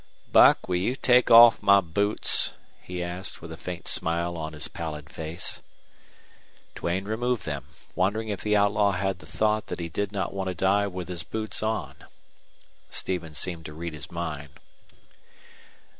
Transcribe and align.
"Buck, 0.31 0.67
will 0.67 0.77
you 0.77 0.95
take 0.95 1.29
off 1.29 1.61
my 1.61 1.79
boots?" 1.79 2.53
he 2.81 3.03
asked, 3.03 3.39
with 3.39 3.51
a 3.51 3.55
faint 3.55 3.87
smile 3.87 4.35
on 4.35 4.53
his 4.53 4.67
pallid 4.67 5.11
face. 5.11 5.61
Duane 6.73 7.05
removed 7.05 7.45
them, 7.45 7.67
wondering 7.93 8.29
if 8.29 8.41
the 8.41 8.55
outlaw 8.55 8.93
had 8.93 9.19
the 9.19 9.27
thought 9.27 9.67
that 9.67 9.79
he 9.79 9.89
did 9.89 10.11
not 10.11 10.33
want 10.33 10.47
to 10.47 10.55
die 10.55 10.87
with 10.87 11.07
his 11.07 11.21
boots 11.21 11.61
on. 11.61 11.93
Stevens 12.89 13.37
seemed 13.37 13.65
to 13.67 13.75
read 13.75 13.93
his 13.93 14.09
mind. 14.09 14.53